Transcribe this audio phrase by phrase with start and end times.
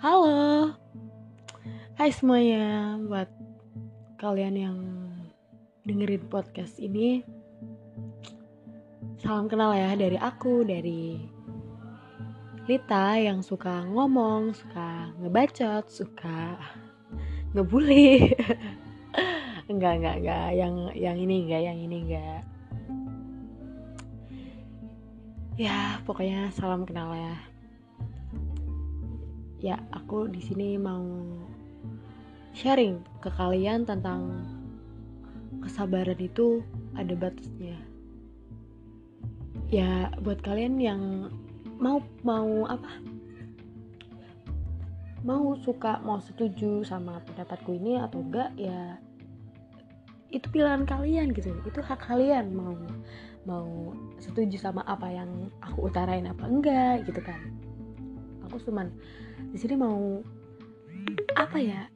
[0.00, 0.72] Halo,
[2.00, 3.28] hai semuanya buat
[4.16, 4.78] kalian yang
[5.84, 7.20] dengerin podcast ini.
[9.20, 11.20] Salam kenal ya dari aku, dari
[12.64, 16.56] Lita yang suka ngomong, suka ngebacot, suka
[17.52, 18.32] ngebully.
[19.68, 22.42] enggak, enggak, enggak, yang yang ini enggak, yang ini enggak.
[25.60, 27.49] Ya, pokoknya salam kenal ya.
[29.60, 31.04] Ya, aku di sini mau
[32.56, 34.48] sharing ke kalian tentang
[35.60, 36.64] kesabaran itu
[36.96, 37.76] ada batasnya.
[39.68, 41.02] Ya, buat kalian yang
[41.76, 42.88] mau mau apa?
[45.20, 48.96] Mau suka, mau setuju sama pendapatku ini atau enggak ya
[50.32, 51.52] itu pilihan kalian gitu.
[51.68, 52.72] Itu hak kalian mau
[53.44, 57.40] mau setuju sama apa yang aku utarain apa enggak gitu kan
[58.50, 58.90] aku cuman
[59.50, 60.20] di sini mau
[61.34, 61.88] apa ya?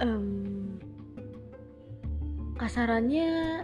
[0.00, 0.78] Um,
[2.56, 3.62] kasarannya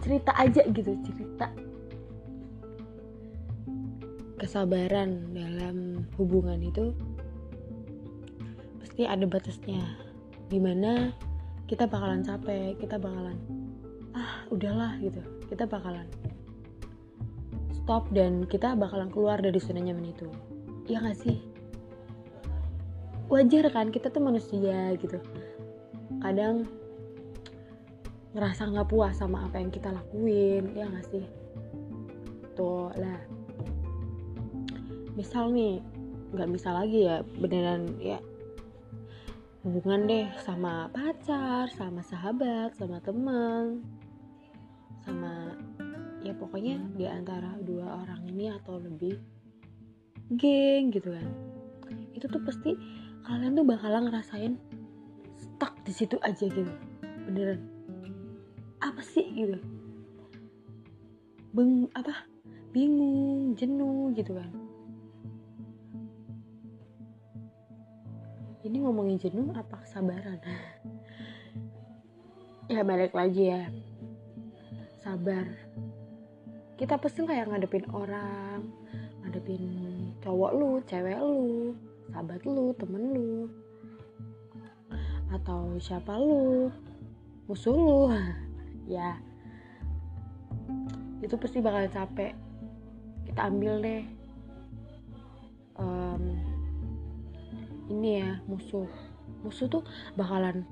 [0.00, 1.50] cerita aja gitu cerita
[4.36, 6.92] kesabaran dalam hubungan itu
[8.78, 9.82] pasti ada batasnya.
[10.46, 11.10] Di mana
[11.66, 13.34] kita bakalan capek kita bakalan
[14.14, 15.18] ah udahlah gitu.
[15.50, 16.06] Kita bakalan
[17.74, 20.28] stop dan kita bakalan keluar dari zona nyaman itu.
[20.86, 21.55] Ya gak sih
[23.26, 25.18] wajar kan kita tuh manusia gitu.
[26.22, 26.66] Kadang
[28.36, 31.24] ngerasa nggak puas sama apa yang kita lakuin ya gak sih?
[32.54, 33.20] Tuh lah.
[35.16, 35.80] Misal nih
[36.36, 38.18] nggak misal lagi ya beneran ya
[39.62, 43.82] hubungan deh sama pacar sama sahabat sama teman
[45.06, 45.54] sama
[46.26, 49.16] ya pokoknya di antara dua orang ini atau lebih
[50.34, 51.26] geng gitu kan.
[52.12, 52.74] Itu tuh pasti
[53.26, 54.54] kalian tuh bakalan ngerasain
[55.34, 56.70] stuck di situ aja gitu.
[57.26, 57.58] Beneran.
[58.78, 59.58] Apa sih gitu?
[61.50, 62.22] Beng apa?
[62.70, 64.50] Bingung jenuh gitu kan.
[68.62, 70.38] Ini ngomongin jenuh apa kesabaran?
[72.66, 73.70] Ya balik lagi ya.
[74.98, 75.46] Sabar.
[76.74, 78.74] Kita pasti kayak ngadepin orang
[79.22, 79.62] ngadepin
[80.18, 81.78] cowok lu cewek lu
[82.10, 83.32] sahabat lu temen lu
[85.32, 86.70] atau siapa lu
[87.50, 88.00] musuh lu.
[88.86, 89.18] Ya
[91.18, 92.38] itu pasti bakal capek.
[93.26, 94.02] Kita ambil deh
[95.74, 96.38] um,
[97.90, 98.86] ini ya musuh.
[99.42, 99.82] Musuh tuh
[100.14, 100.62] bakalan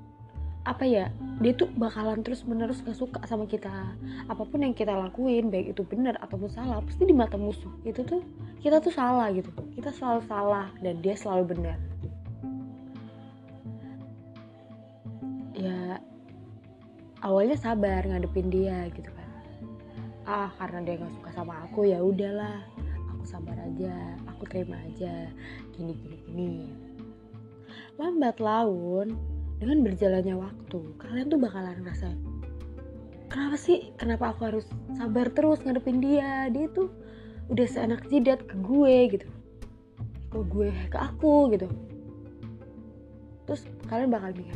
[0.65, 3.69] apa ya dia tuh bakalan terus menerus gak suka sama kita.
[4.25, 8.01] Apa pun yang kita lakuin baik itu benar ataupun salah pasti di mata musuh itu
[8.01, 8.25] tuh
[8.65, 9.53] kita tuh salah gitu.
[9.77, 11.77] Kita selalu salah dan dia selalu benar.
[15.53, 16.01] Ya
[17.21, 19.29] awalnya sabar ngadepin dia gitu kan.
[20.25, 22.65] Ah karena dia gak suka sama aku ya udahlah.
[23.13, 25.29] Aku sabar aja aku terima aja.
[25.77, 26.51] Gini gini gini.
[28.01, 32.19] Lambat laun dengan berjalannya waktu kalian tuh bakalan ngerasain
[33.35, 33.91] kenapa sih?
[33.99, 36.47] Kenapa aku harus sabar terus ngadepin dia?
[36.47, 36.87] Dia tuh
[37.51, 39.27] udah seenak jidat ke gue gitu.
[40.31, 41.67] Ke gue ke aku gitu.
[43.45, 44.55] Terus kalian bakal mikir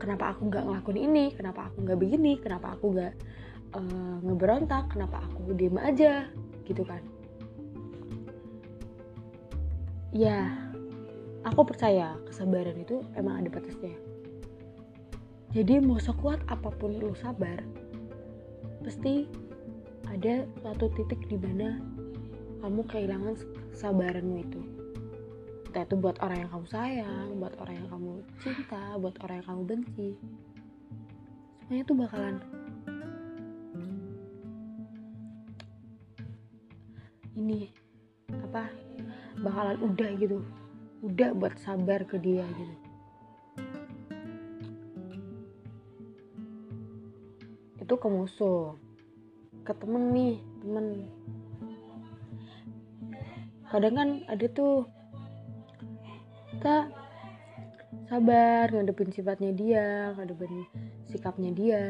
[0.00, 1.24] kenapa aku nggak ngelakuin ini?
[1.36, 2.32] Kenapa aku nggak begini?
[2.40, 3.14] Kenapa aku nggak
[3.76, 4.88] uh, ngeberontak?
[4.88, 6.24] Kenapa aku diem aja?
[6.64, 7.04] Gitu kan.
[10.10, 10.69] Ya
[11.44, 13.96] aku percaya kesabaran itu emang ada batasnya.
[15.50, 17.58] Jadi mau sekuat apa pun lu sabar
[18.86, 19.26] pasti
[20.06, 21.80] ada suatu titik di mana
[22.60, 23.34] kamu kehilangan
[23.72, 24.60] kesabaranmu itu.
[25.70, 28.12] Entah itu buat orang yang kamu sayang buat orang yang kamu
[28.42, 30.10] cinta buat orang yang kamu benci.
[31.66, 32.36] Semuanya tuh bakalan.
[37.38, 37.60] Ini
[38.30, 38.68] apa
[39.40, 40.38] bakalan udah gitu
[41.00, 42.76] udah buat sabar ke dia gitu.
[47.80, 48.76] Itu ke musuh.
[49.64, 50.86] Ke temen nih temen.
[53.72, 54.84] Kadang kan ada tuh
[56.52, 56.92] kita
[58.10, 60.68] sabar ngadepin sifatnya dia ngadepin
[61.08, 61.86] sikapnya dia.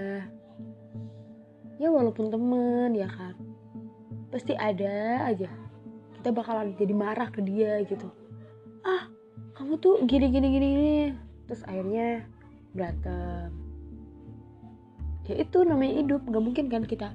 [1.82, 3.34] Ya walaupun temen ya kan.
[4.30, 5.50] Pasti ada aja.
[6.14, 8.19] Kita bakalan jadi marah ke dia gitu
[9.70, 10.74] kamu tuh gini gini gini
[11.46, 12.26] terus akhirnya
[12.74, 13.54] berantem.
[15.30, 16.26] Ya itu namanya hidup.
[16.26, 17.14] Gak mungkin kan kita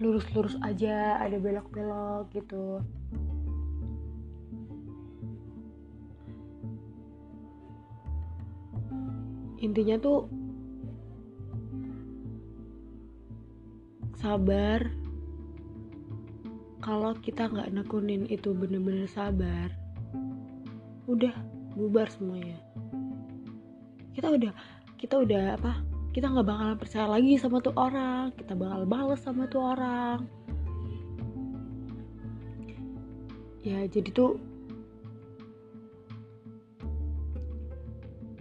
[0.00, 2.80] lurus-lurus aja ada belok-belok gitu.
[9.60, 10.32] Intinya tuh
[14.16, 14.88] sabar.
[16.80, 19.81] Kalau kita nggak nekunin itu bener-bener sabar
[21.12, 21.34] udah
[21.76, 22.56] bubar semuanya.
[24.16, 24.52] Kita udah
[24.96, 25.72] kita udah apa
[26.12, 30.24] kita nggak bakalan percaya lagi sama tuh orang kita bakal bales sama tuh orang.
[33.62, 34.36] Ya jadi tuh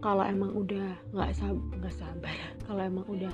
[0.01, 2.35] kalau emang udah nggak sab nggak sabar
[2.65, 3.33] kalau emang udah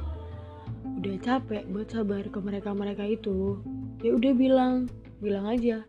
[1.00, 3.57] udah capek buat sabar ke mereka mereka itu
[4.04, 4.92] ya udah bilang
[5.24, 5.81] bilang aja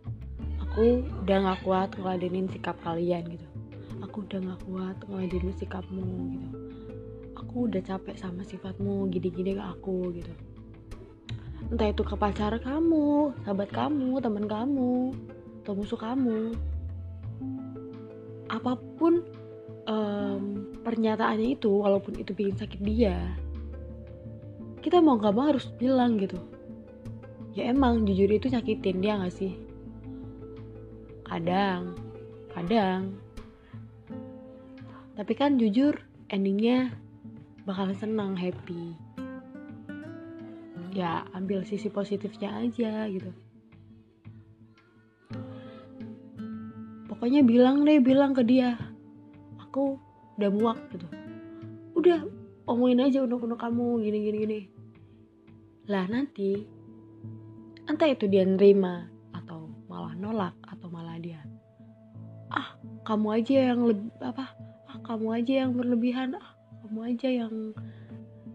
[0.68, 3.46] aku udah nggak kuat ngeladenin sikap kalian gitu.
[4.04, 6.48] Aku udah nggak kuat ngeladenin sikapmu gitu.
[7.40, 10.28] Aku udah capek sama sifatmu gini-gini ke aku gitu.
[11.72, 15.16] Entah itu ke pacar kamu sahabat kamu teman kamu
[15.64, 16.52] atau musuh kamu.
[18.52, 19.24] Apa pun
[19.88, 23.16] um, pernyataannya itu walaupun itu bikin sakit dia
[24.84, 26.38] kita mau gak mau harus bilang gitu.
[27.56, 29.67] Ya emang jujur itu nyakitin dia gak sih
[31.28, 31.94] kadang.
[32.56, 33.14] Kadang.
[35.14, 35.98] Tapi kan jujur
[36.32, 36.92] endingnya
[37.68, 38.96] bakal senang happy.
[40.96, 43.30] Ya ambil sisi positifnya aja gitu.
[47.06, 48.78] Pokoknya bilang deh bilang ke dia
[49.58, 49.98] aku
[50.38, 51.06] udah muak gitu.
[51.98, 52.24] Udah
[52.70, 54.60] omongin aja unek-unek kamu gini gini gini.
[55.90, 56.62] Lah nanti
[57.88, 60.54] entah itu dia nerima atau malah nolak
[63.08, 64.52] kamu aja yang lebih apa?
[64.84, 66.36] Ah kamu aja yang berlebihan.
[66.36, 66.52] Ah
[66.84, 67.54] kamu aja yang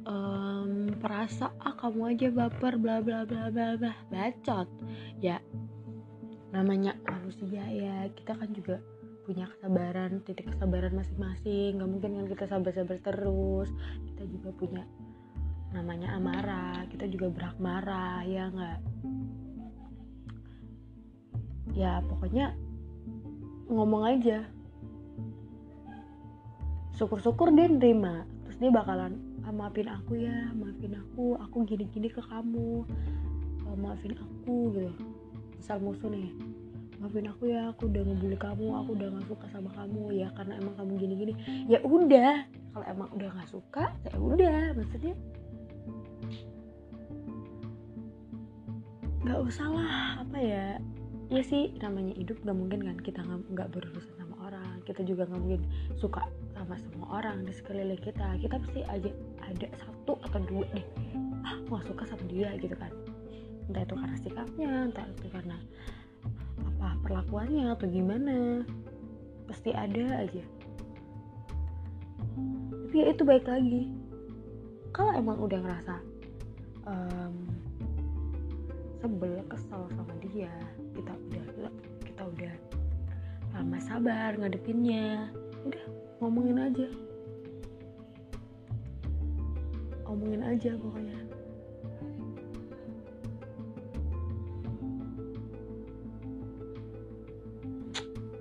[0.06, 1.50] um, perasa.
[1.58, 3.94] Ah kamu aja baper bla bla bla bla bla.
[4.14, 4.70] Bacot.
[5.18, 5.42] Ya
[6.54, 8.78] namanya manusia ya kita kan juga
[9.26, 11.82] punya kesabaran titik kesabaran masing-masing.
[11.82, 13.70] Nggak mungkin kan kita sabar-sabar terus.
[14.14, 14.84] Kita juga punya
[15.74, 16.86] namanya amarah.
[16.94, 18.80] Kita juga berhak marah ya nggak?
[21.74, 22.54] Ya pokoknya
[23.68, 24.48] ngomong aja.
[26.94, 28.28] Syukur-syukur dia nerima.
[28.48, 31.36] Terus dia bakalan ah, maafin aku ya maafin aku.
[31.50, 32.84] Aku gini-gini ke kamu.
[33.68, 34.94] Oh, maafin aku gitu.
[35.60, 36.32] Misal musuh nih
[37.04, 40.24] maafin aku ya aku udah ngebully kamu aku udah gak suka sama kamu.
[40.24, 41.34] Ya karena emang kamu gini-gini.
[41.68, 44.76] Ya udah kalau emang udah gak suka ya udah.
[44.78, 45.16] Maksudnya
[49.24, 50.68] nggak usah lah apa ya
[51.34, 54.86] ya sih namanya hidup nggak mungkin kan kita nggak berurusan sama orang.
[54.86, 55.66] Kita juga nggak mungkin
[55.98, 58.38] suka sama semua orang di sekeliling kita.
[58.38, 59.10] Kita pasti aja
[59.42, 60.86] ada satu atau dua deh.
[61.42, 62.94] Ah nggak suka sama dia gitu kan.
[63.66, 65.58] Entah itu karena sikapnya entah itu karena
[66.62, 68.62] apa perlakuannya atau gimana.
[69.50, 70.44] Pasti ada aja.
[72.94, 73.90] Tapi ya itu baik lagi.
[74.94, 75.96] Kalau emang udah ngerasa
[76.86, 77.34] um,
[79.04, 80.48] sebel kesel sama dia.
[80.96, 81.46] Kita udah
[82.08, 82.54] kita udah
[83.52, 85.28] lama sabar ngadepinnya.
[85.68, 85.86] Udah
[86.24, 86.88] ngomongin aja.
[90.08, 91.20] Ngomongin aja pokoknya.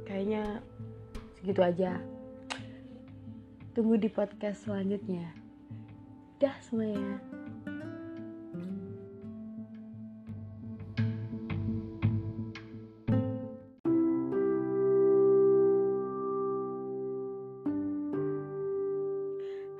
[0.06, 0.62] Kayaknya
[1.42, 1.92] segitu aja.
[3.74, 5.26] Tunggu di podcast selanjutnya.
[6.38, 7.31] Dah semuanya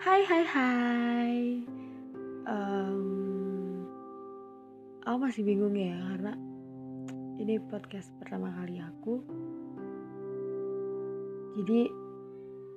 [0.03, 1.37] Hai hai hai.
[2.43, 3.07] Um,
[5.07, 6.35] Aku masih bingung ya karena
[7.39, 9.23] ini podcast pertama kali aku.
[11.55, 11.87] Jadi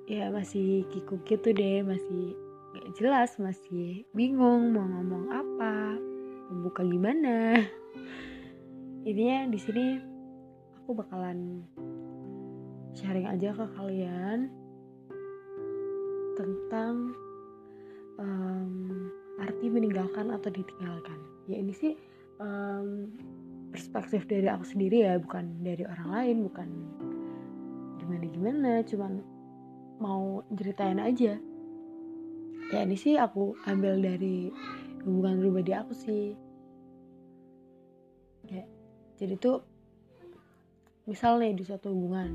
[0.06, 2.38] ya masih kikuk gitu deh Masih
[2.78, 5.98] gak jelas, masih bingung mau ngomong apa
[6.46, 7.58] Mau buka gimana.
[9.02, 9.98] Intinya di sini
[10.78, 11.66] aku bakalan
[12.94, 14.65] sharing aja ke kalian
[16.36, 17.16] tentang
[18.20, 21.18] um, arti meninggalkan atau ditinggalkan.
[21.48, 21.96] Ya ini sih
[22.40, 23.10] um,
[23.72, 26.68] perspektif dari aku sendiri ya, bukan dari orang lain, bukan
[28.00, 29.12] gimana gimana, cuman
[29.98, 31.40] mau ceritain aja.
[32.72, 34.50] Ya ini sih aku ambil dari
[35.06, 36.34] hubungan pribadi aku sih.
[38.46, 38.62] Ya,
[39.18, 39.62] jadi tuh
[41.06, 42.30] misalnya di suatu hubungan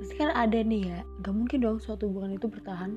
[0.00, 1.00] pasti kan ada nih ya.
[1.22, 2.96] Gak mungkin dong suatu hubungan itu bertahan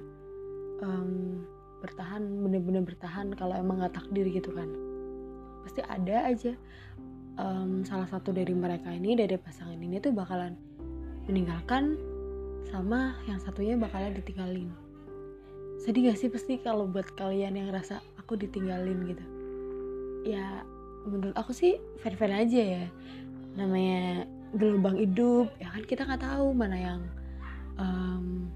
[0.81, 1.41] um,
[1.81, 4.69] bertahan bener-bener bertahan kalau emang gak takdir gitu kan.
[5.65, 6.53] Pasti ada aja.
[7.37, 10.57] Um, salah satu dari mereka ini dari pasangan ini tuh bakalan
[11.29, 11.93] meninggalkan
[12.73, 14.73] sama yang satunya bakalan ditinggalin.
[15.77, 19.25] Sedih gak sih pasti kalau buat kalian yang rasa aku ditinggalin gitu?
[20.25, 20.65] Ya
[21.05, 22.85] menurut aku sih fair-fair aja ya.
[23.53, 24.25] Namanya
[24.55, 25.83] gelombang hidup ya kan?
[25.83, 27.01] Kita nggak tahu mana yang
[27.75, 28.47] um,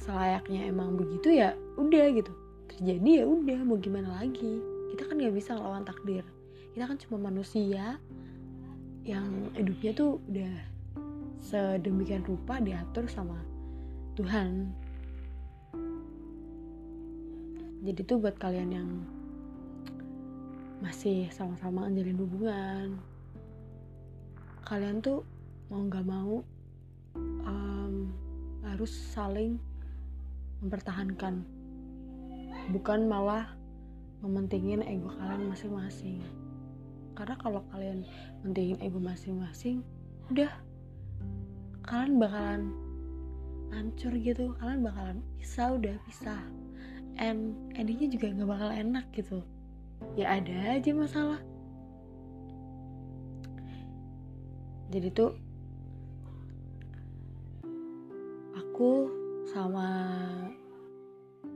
[0.00, 2.32] selayaknya emang begitu ya udah gitu.
[2.72, 4.60] Terjadi ya udah mau gimana lagi?
[4.94, 6.24] Kita kan nggak bisa ngelawan takdir.
[6.72, 8.00] Kita kan cuma manusia
[9.02, 10.54] yang hidupnya tuh udah
[11.42, 13.36] sedemikian rupa diatur sama
[14.14, 14.70] Tuhan.
[17.82, 18.88] Jadi tuh buat kalian yang
[20.78, 22.86] masih sama-sama menjalin hubungan
[24.72, 25.20] kalian tuh
[25.68, 26.40] mau nggak mau
[27.44, 28.08] um,
[28.64, 29.60] harus saling
[30.64, 31.44] mempertahankan.
[32.72, 33.52] Bukan malah
[34.24, 36.24] mementingin ego kalian masing-masing.
[37.12, 38.08] Karena kalau kalian
[38.40, 39.84] mentingin ego masing-masing
[40.32, 40.48] udah
[41.84, 42.72] kalian bakalan
[43.76, 44.56] hancur gitu.
[44.56, 46.40] Kalian bakalan bisa udah bisa
[47.20, 49.44] and endingnya juga nggak bakal enak gitu.
[50.16, 51.44] Ya ada aja masalah
[54.92, 55.32] jadi tuh
[58.52, 59.08] aku
[59.48, 59.88] sama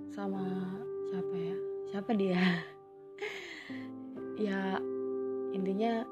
[0.08, 0.40] sama
[1.12, 1.56] siapa ya?
[1.92, 2.40] Siapa dia?
[4.36, 4.76] Ya
[5.56, 6.04] intinya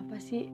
[0.00, 0.48] apa sih?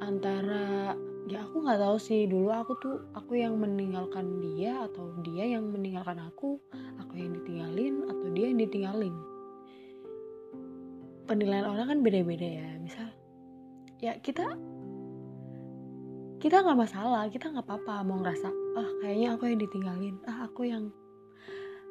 [0.00, 0.96] Antara
[1.28, 2.24] ya aku nggak tahu sih.
[2.24, 6.56] Dulu aku tuh aku yang meninggalkan dia atau dia yang meninggalkan aku
[6.96, 9.35] aku yang ditinggalin atau dia yang ditinggalin
[11.26, 12.68] penilaian orang kan beda-beda ya.
[12.80, 13.10] Misal
[14.00, 14.56] ya kita
[16.36, 20.68] kita nggak masalah kita nggak apa-apa mau ngerasa ah kayaknya aku yang ditinggalin ah aku
[20.68, 20.92] yang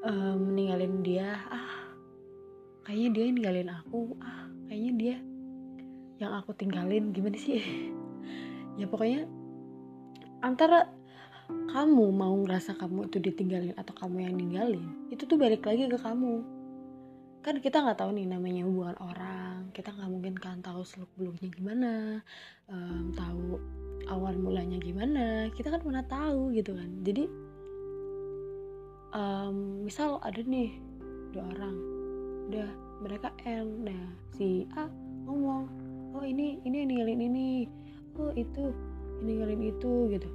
[0.05, 1.91] um, meninggalin dia ah
[2.85, 5.17] kayaknya dia yang ninggalin aku ah kayaknya dia
[6.19, 7.11] yang aku tinggalin.
[7.11, 7.61] Gimana sih?
[8.75, 9.23] Ya pokoknya
[10.43, 10.91] antara
[11.47, 15.95] kamu mau ngerasa kamu itu ditinggalin atau kamu yang ninggalin itu tuh balik lagi ke
[15.95, 16.43] kamu
[17.45, 19.69] kan kita nggak tahu nih namanya hubungan orang.
[19.69, 21.93] Kita nggak mungkin kan tahu seluk beluknya gimana
[22.65, 23.61] um, tahu
[24.09, 25.53] awal mulanya gimana.
[25.53, 26.89] Kita kan mana tahu gitu kan.
[27.05, 27.29] Jadi
[29.13, 30.73] um, misal ada nih
[31.37, 31.77] dua orang.
[32.49, 32.69] Udah
[33.05, 34.89] mereka end nah si A
[35.29, 35.69] ngomong
[36.17, 37.69] oh ini ini ninggalin ini.
[38.17, 38.73] Oh itu
[39.21, 40.29] ninggalin itu gitu.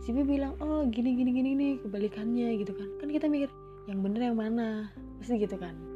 [0.00, 2.88] Si B bilang oh gini gini gini nih kebalikannya gitu kan.
[3.04, 3.52] Kan kita mikir
[3.84, 4.88] yang bener yang mana?
[5.20, 5.92] Pasti gitu kan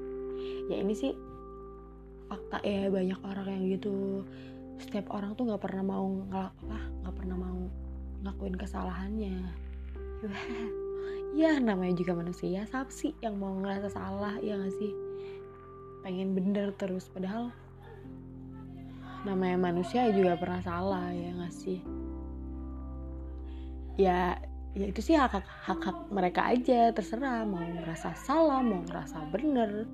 [0.69, 1.13] ya ini sih
[2.29, 4.23] fakta ya banyak orang yang gitu.
[4.79, 7.61] Setiap orang tuh nggak pernah mau ngelak apa nggak pernah mau
[8.23, 9.37] ngakuin kesalahannya.
[11.37, 12.65] Ya namanya juga manusia.
[12.65, 14.93] Siapa sih yang mau ngerasa salah ya gak sih?
[16.01, 17.53] Pengen bener terus padahal
[19.29, 21.79] namanya manusia juga pernah salah ya nggak sih?
[24.01, 24.41] Ya
[24.73, 27.45] ya itu sih hak hak mereka aja terserah.
[27.45, 29.85] Mau ngerasa salah mau ngerasa bener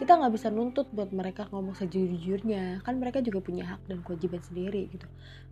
[0.00, 2.80] kita nggak bisa nuntut buat mereka ngomong sejujurnya.
[2.80, 5.04] Kan mereka juga punya hak dan kewajiban sendiri gitu.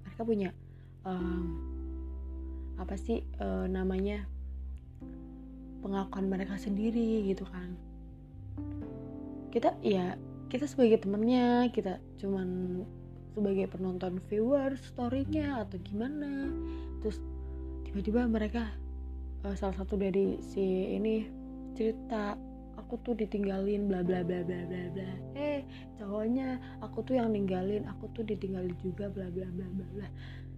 [0.08, 0.50] Mereka punya
[1.04, 1.60] um,
[2.80, 4.24] apa sih uh, namanya
[5.84, 7.76] pengakuan mereka sendiri gitu kan.
[9.52, 10.16] Kita ya
[10.48, 12.80] kita sebagai temennya kita cuman
[13.36, 16.48] sebagai penonton viewer storynya atau gimana.
[17.04, 17.20] Terus
[17.84, 18.64] tiba-tiba mereka
[19.44, 21.28] uh, salah satu dari si ini
[21.76, 22.47] cerita
[22.88, 25.10] aku tuh ditinggalin bla bla bla bla bla bla.
[25.36, 25.60] Eh
[26.00, 30.08] cowoknya aku tuh yang ninggalin aku tuh ditinggalin juga bla bla bla bla bla.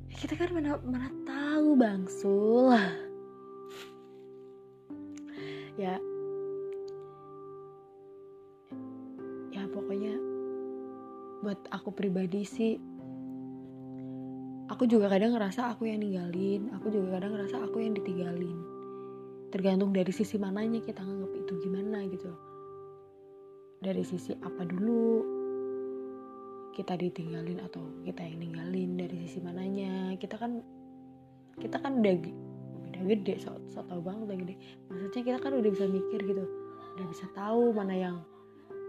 [0.07, 2.71] Ya, kita kan mana mana tahu bang sul
[5.83, 5.99] ya
[11.41, 12.77] buat aku pribadi sih
[14.69, 18.61] aku juga kadang ngerasa aku yang ninggalin aku juga kadang ngerasa aku yang ditinggalin
[19.51, 22.31] tergantung dari sisi mananya kita nganggap itu gimana gitu.
[23.81, 25.25] Dari sisi apa dulu
[26.75, 30.15] kita ditinggalin atau kita yang ninggalin dari sisi mananya.
[30.17, 30.63] Kita kan
[31.59, 32.15] kita kan udah
[32.91, 34.55] udah gede so, so tau banget udah gede.
[34.89, 36.45] Maksudnya kita kan udah bisa mikir gitu
[37.01, 38.17] udah bisa tahu mana yang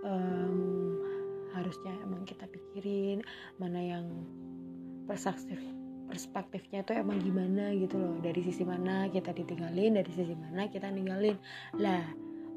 [0.03, 0.99] um,
[1.55, 3.23] harusnya emang kita pikirin
[3.55, 4.05] mana yang
[5.05, 5.55] perspektif
[6.11, 8.19] perspektifnya itu emang gimana gitu loh.
[8.19, 11.39] Dari sisi mana kita ditinggalin dari sisi mana kita ninggalin.
[11.79, 12.03] Lah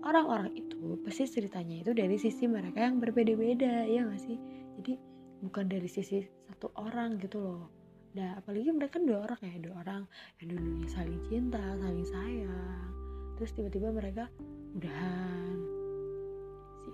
[0.03, 4.37] orang-orang itu pasti ceritanya itu dari sisi mereka yang berbeda-beda ya gak sih?
[4.83, 4.99] Jadi
[5.47, 7.71] bukan dari sisi satu orang gitu loh.
[8.19, 10.03] Nah apalagi mereka dua orang ya dua orang
[10.43, 12.91] yang dulunya saling cinta saling sayang.
[13.39, 14.27] Terus tiba-tiba mereka
[14.75, 15.57] udahan.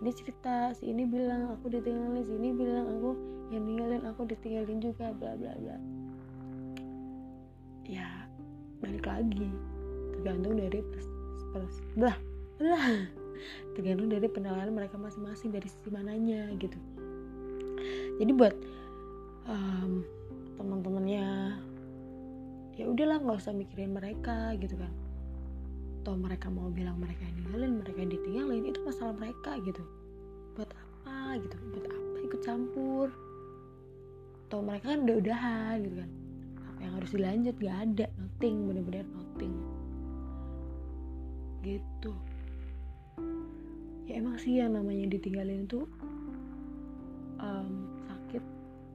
[0.01, 3.11] Ini cerita si ini bilang aku ditinggalin si ini bilang aku
[3.51, 5.77] yang ninggalin aku ditinggalin juga bla bla bla
[9.01, 9.49] balik lagi.
[10.13, 11.09] Tergantung dari pers,
[11.57, 12.19] pers belah
[12.61, 13.09] belah
[13.73, 16.77] tergantung dari penilaian mereka masing-masing dari sisi mananya gitu.
[18.21, 18.53] Jadi buat
[19.49, 20.05] um,
[20.61, 21.57] teman-temannya
[22.77, 24.93] ya udahlah nggak usah mikirin mereka gitu kan.
[26.05, 29.81] Atau mereka mau bilang mereka ninggalin mereka ditinggalin itu masalah mereka gitu.
[30.61, 31.57] Buat apa gitu?
[31.73, 33.09] Buat apa ikut campur?
[34.45, 36.20] Atau mereka kan udah udahan gitu kan
[36.81, 38.07] yang harus dilanjut gak ada.
[38.17, 39.55] Nothing bener-bener nothing.
[41.61, 42.13] Gitu.
[44.09, 45.87] Ya emang sih yang namanya ditinggalin itu
[47.39, 48.43] um, sakit.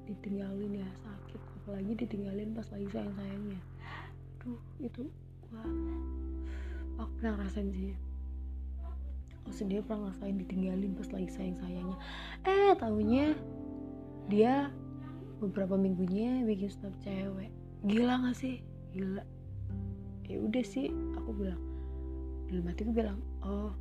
[0.09, 1.41] Ditinggalin ya sakit.
[1.63, 3.61] Apalagi ditinggalin pas lagi sayang sayangnya
[4.45, 5.09] aduh itu
[5.49, 5.65] wah
[7.01, 7.97] aku pernah ngerasain sih.
[9.41, 11.97] Aku sendiri pernah ngerasain ditinggalin pas lagi sayang sayangnya
[12.45, 13.33] eh tahunya
[14.29, 14.69] dia
[15.41, 17.49] beberapa minggunya bikin stop cewek
[17.85, 18.65] gila gak sih?
[18.97, 19.21] Gila.
[20.25, 21.61] Ya udah sih aku bilang.
[22.49, 23.73] Dalam hatiku bilang oh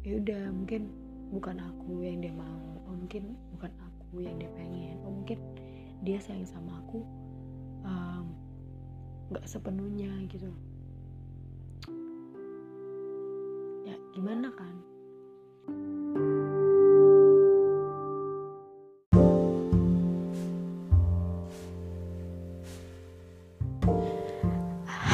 [0.00, 0.88] ya udah mungkin
[1.28, 5.38] bukan aku yang dia mau oh mungkin bukan aku yang dia pengen oh mungkin
[6.00, 7.04] dia sayang sama aku
[9.28, 10.48] nggak um, sepenuhnya gitu.
[13.84, 14.74] Ya gimana kan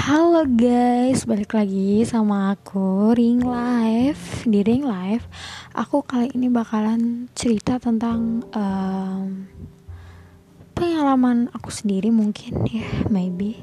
[0.06, 5.26] Halo guys, balik lagi sama aku Ring Life Di Ring Life,
[5.74, 9.50] aku kali ini bakalan cerita tentang um,
[10.78, 13.58] Pengalaman aku sendiri mungkin ya, maybe.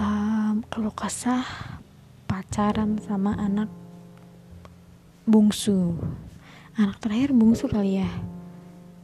[0.00, 1.44] Um, Kalau kesah
[2.24, 3.68] pacaran sama anak
[5.28, 5.92] bungsu.
[6.72, 8.08] Anak terakhir bungsu kali ya.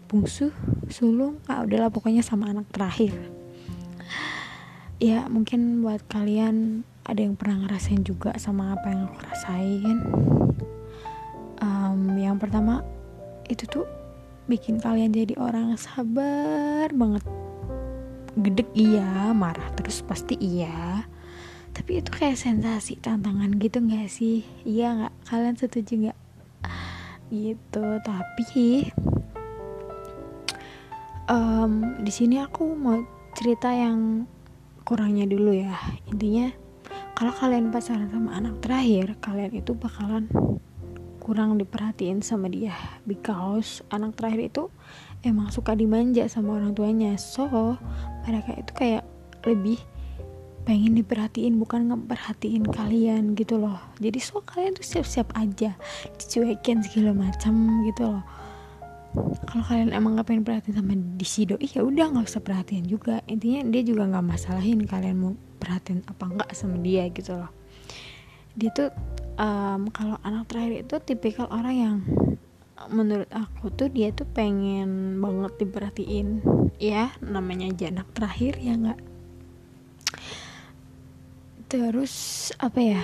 [0.09, 0.57] Bungsu,
[0.89, 3.34] sulung, ah udahlah pokoknya sama anak terakhir
[5.03, 9.99] ya mungkin buat kalian ada yang pernah ngerasain juga sama apa yang aku rasain.
[11.61, 12.81] Um, yang pertama
[13.49, 13.85] itu tuh
[14.49, 17.25] bikin kalian jadi orang sabar banget.
[18.35, 21.05] Gedek iya marah terus pasti iya.
[21.75, 24.47] Tapi itu kayak sensasi tantangan gitu nggak sih?
[24.65, 25.15] Iya nggak?
[25.29, 26.19] Kalian setuju nggak?
[27.29, 28.89] Gitu tapi
[31.29, 33.01] um, di sini aku mau
[33.35, 34.29] cerita yang
[34.85, 35.75] kurangnya dulu ya.
[36.13, 36.53] Intinya
[37.17, 40.29] kalau kalian pacaran sama anak terakhir kalian itu bakalan
[41.25, 42.77] kurang diperhatiin sama dia.
[43.09, 44.63] Because anak terakhir itu
[45.25, 47.17] emang suka dimanja sama orang tuanya.
[47.17, 47.49] So
[48.29, 49.05] mereka itu kayak
[49.49, 49.81] lebih
[50.65, 53.81] pengen diperhatiin bukan ngeperhatiin kalian gitu loh.
[54.01, 55.77] Jadi so kalian tuh siap-siap aja
[56.21, 58.44] dicuekin segala macam gitu loh
[59.47, 63.23] kalau kalian emang gak pengen perhatian sama si doi ya udah nggak usah perhatian juga.
[63.31, 67.51] Intinya dia juga nggak masalahin kalian mau perhatian apa enggak sama dia gitu loh.
[68.59, 68.91] Dia tuh
[69.39, 71.97] um, kalau anak terakhir itu tipikal orang yang
[72.91, 76.43] menurut aku tuh dia tuh pengen banget diperhatiin.
[76.83, 79.01] Ya namanya aja anak terakhir ya nggak?
[81.71, 82.15] Terus
[82.59, 83.01] apa ya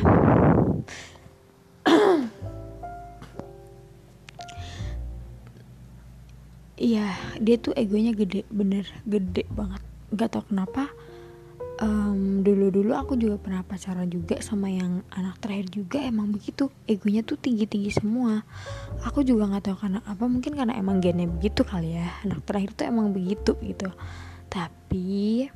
[6.81, 9.85] iya dia tuh egonya gede bener gede banget.
[10.11, 10.91] Gak tau kenapa
[11.85, 16.73] um, dulu-dulu aku juga pernah pacaran juga sama yang anak terakhir juga emang begitu.
[16.89, 18.43] Egonya tuh tinggi-tinggi semua.
[19.05, 22.09] Aku juga nggak tahu karena apa mungkin karena emang gennya begitu kali ya.
[22.25, 23.89] Anak terakhir tuh emang begitu gitu.
[24.51, 25.47] Tapi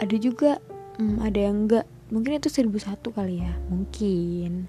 [0.00, 0.58] ada juga
[0.98, 4.68] hmm, ada yang enggak mungkin itu seribu satu kali ya mungkin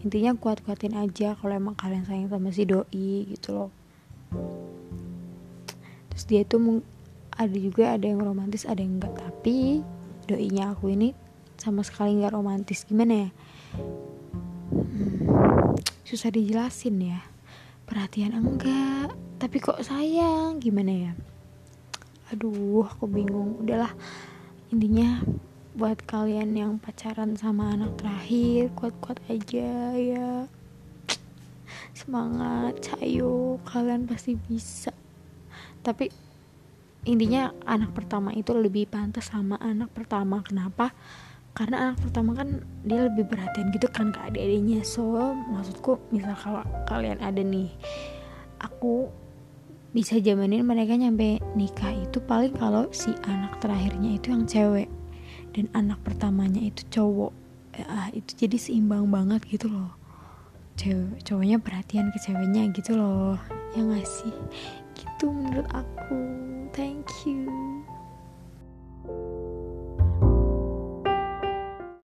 [0.00, 3.70] intinya kuat-kuatin aja kalau emang kalian sayang sama si doi gitu loh.
[6.12, 6.80] Terus dia tuh
[7.36, 9.16] ada juga ada yang romantis ada yang enggak.
[9.16, 9.80] Tapi
[10.28, 11.16] doinya aku ini
[11.56, 12.84] sama sekali nggak romantis.
[12.88, 13.30] Gimana ya?
[14.70, 17.20] Hmm, susah dijelasin ya.
[17.84, 20.60] Perhatian enggak tapi kok sayang?
[20.60, 21.12] Gimana ya?
[22.32, 23.56] Aduh aku bingung.
[23.64, 23.92] Udahlah
[24.70, 25.24] intinya
[25.70, 30.50] buat kalian yang pacaran sama anak terakhir kuat-kuat aja ya.
[31.94, 33.62] Semangat cayo.
[33.62, 34.90] Kalian pasti bisa.
[35.86, 36.10] Tapi
[37.06, 40.42] intinya anak pertama itu lebih pantas sama anak pertama.
[40.42, 40.90] Kenapa?
[41.54, 44.82] Karena anak pertama kan dia lebih perhatian gitu kan ke adik-adiknya.
[44.82, 45.06] So
[45.54, 47.70] maksudku misal kalau kalian ada nih
[48.58, 49.06] aku
[49.90, 54.86] bisa jamanin mereka nyampe nikah itu paling kalau si anak terakhirnya itu yang cewek
[55.54, 57.32] dan anak pertamanya itu cowok.
[57.76, 59.92] Ya, itu jadi seimbang banget gitu loh.
[60.76, 63.36] Cewek cowoknya perhatian ke ceweknya gitu loh.
[63.76, 64.34] Ya gak sih?
[64.96, 66.18] Gitu menurut aku.
[66.70, 67.50] Thank you